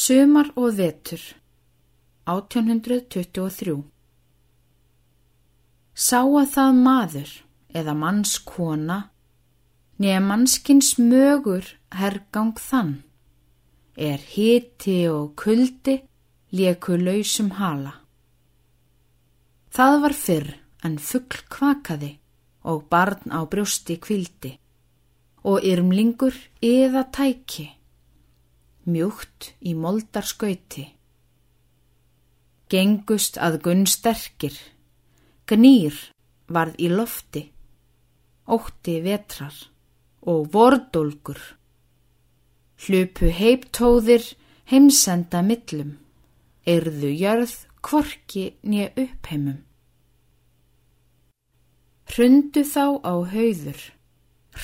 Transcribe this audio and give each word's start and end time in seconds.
Sumar 0.00 0.48
og 0.56 0.78
vetur. 0.78 1.20
1823 2.24 3.72
Sá 5.92 6.20
að 6.24 6.46
það 6.54 6.78
maður 6.86 7.32
eða 7.76 7.94
mannskona 8.02 8.96
nýja 10.00 10.22
mannskins 10.24 10.94
mögur 10.96 11.66
hergang 12.00 12.54
þann 12.56 12.94
er 14.10 14.22
hiti 14.34 14.94
og 15.10 15.34
kuldi 15.42 15.98
lieku 16.56 16.96
lausum 16.96 17.50
hala. 17.58 17.92
Það 19.68 19.98
var 20.06 20.16
fyrr 20.22 20.48
en 20.88 20.96
fuggl 21.10 21.42
kvakaði 21.56 22.14
og 22.72 22.88
barn 22.88 23.36
á 23.36 23.44
brjósti 23.44 23.98
kvildi 24.06 24.54
og 25.44 25.60
yrmlingur 25.74 26.40
yða 26.64 27.04
tæki, 27.12 27.68
mjúkt 28.90 29.52
í 29.60 29.74
moldar 29.78 30.26
skauti. 30.26 30.86
Gengust 32.70 33.38
að 33.38 33.60
gunn 33.64 33.86
sterkir, 33.90 34.56
gnýr 35.50 35.96
varð 36.50 36.76
í 36.78 36.90
lofti, 36.90 37.42
ótti 38.46 38.98
vetrar 39.06 39.56
og 40.26 40.50
vordólgur. 40.54 41.40
Hlupu 42.80 43.30
heiptóðir 43.34 44.24
heimsenda 44.70 45.42
millum, 45.42 45.96
erðu 46.66 47.10
jörð 47.10 47.56
kvorki 47.84 48.44
nýja 48.62 48.90
uppheimum. 48.94 49.58
Hrundu 52.10 52.62
þá 52.66 52.84
á 53.06 53.14
hauður, 53.32 53.80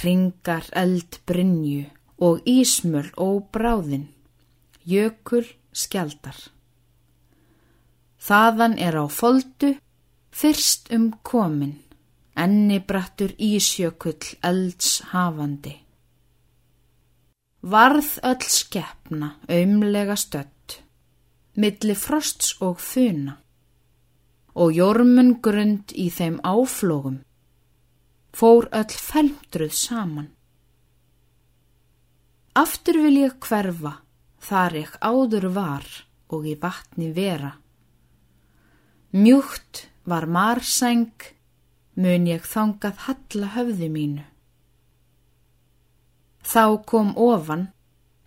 ringar 0.02 0.66
eld 0.74 1.20
brinju 1.26 1.84
og 2.18 2.42
ísmöl 2.48 3.12
og 3.22 3.46
bráðin, 3.54 4.08
jökul 4.86 5.46
skjaldar. 5.74 6.36
Þaðan 8.22 8.78
er 8.82 8.96
á 8.98 9.06
foldu 9.10 9.74
fyrst 10.34 10.90
um 10.94 11.10
komin, 11.26 11.76
enni 12.36 12.78
brattur 12.80 13.32
ísjökull 13.38 14.36
elds 14.44 15.00
hafandi. 15.12 15.74
Varð 17.66 18.10
öll 18.22 18.46
skeppna 18.46 19.32
auðmlega 19.50 20.16
stött, 20.20 20.80
milli 21.58 21.96
frosts 21.98 22.54
og 22.62 22.78
funa, 22.78 23.38
og 24.54 24.72
jormun 24.76 25.36
grund 25.42 25.94
í 25.96 26.06
þeim 26.14 26.38
áflógum, 26.46 27.20
fór 28.36 28.68
öll 28.70 28.98
felmdruð 29.08 29.74
saman. 29.74 30.28
Aftur 32.56 33.00
vil 33.02 33.18
ég 33.24 33.40
hverfa, 33.42 33.96
þar 34.46 34.76
ég 34.78 34.92
áður 35.02 35.48
var 35.54 35.86
og 36.30 36.46
í 36.46 36.54
vatni 36.60 37.10
vera. 37.14 37.56
Mjúkt 39.16 39.86
var 40.06 40.26
marsæng, 40.30 41.14
mun 41.98 42.26
ég 42.28 42.46
þangað 42.46 43.02
halla 43.06 43.50
höfði 43.56 43.88
mínu. 43.90 44.24
Þá 46.46 46.64
kom 46.86 47.10
ofan, 47.18 47.68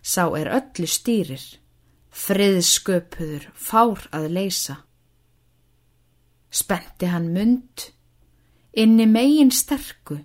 sá 0.02 0.28
er 0.36 0.50
öllu 0.58 0.88
stýrir, 0.90 1.44
friðsköpuður 2.12 3.48
fár 3.56 4.04
að 4.12 4.28
leysa. 4.36 4.80
Spenti 6.50 7.08
hann 7.08 7.30
mund, 7.32 7.86
inni 8.76 9.06
megin 9.08 9.54
sterku, 9.54 10.18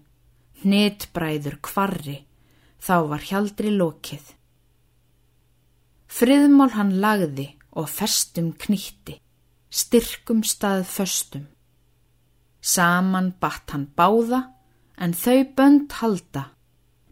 hnitbræður 0.63 1.61
kvarri, 1.63 2.23
þá 2.83 2.95
var 3.13 3.29
hjaldri 3.29 3.71
lokið. 3.71 4.34
Friðmál 6.08 6.72
hann 6.75 6.95
lagði 7.02 7.52
og 7.75 7.89
festum 7.92 8.53
knýtti 8.53 9.20
styrkum 9.75 10.44
stað 10.47 10.86
föstum. 10.88 11.47
Saman 12.62 13.34
batt 13.41 13.74
hann 13.75 13.90
báða 13.97 14.41
en 14.97 15.13
þau 15.13 15.41
bönd 15.57 15.91
halda 16.00 16.52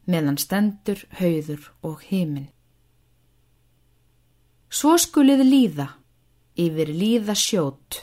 meðan 0.07 0.39
stendur, 0.39 0.99
hauður 1.19 1.69
og 1.83 2.01
heiminn. 2.09 2.49
Svo 4.73 4.95
skulið 4.99 5.43
líða, 5.45 5.87
yfir 6.59 6.89
líða 6.91 7.35
sjót, 7.37 7.99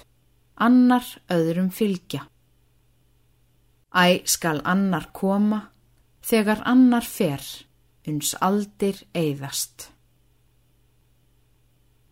annar 0.57 1.05
öðrum 1.33 1.69
fylgja. 1.75 2.23
Æ 3.91 4.23
skal 4.25 4.63
annar 4.65 5.11
koma, 5.13 5.65
þegar 6.23 6.63
annar 6.65 7.05
fer, 7.05 7.43
uns 8.07 8.37
aldir 8.41 9.03
eigðast. 9.13 9.91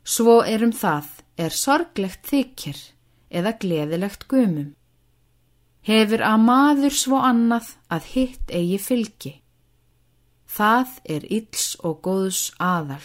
Svo 0.09 0.39
erum 0.41 0.73
það 0.73 1.09
er 1.37 1.53
sorglegt 1.53 2.29
þykir 2.31 2.79
eða 3.29 3.53
gleðilegt 3.61 4.25
gumum. 4.31 4.71
Hefur 5.85 6.25
að 6.25 6.45
maður 6.47 6.97
svo 6.97 7.19
annað 7.21 7.75
að 7.93 8.09
hitt 8.15 8.53
eigi 8.53 8.79
fylgi. 8.81 9.35
Það 10.49 10.95
er 11.17 11.27
ills 11.39 11.67
og 11.85 12.01
góðs 12.07 12.41
aðal. 12.57 13.05